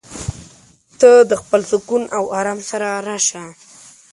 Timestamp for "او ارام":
2.17-2.59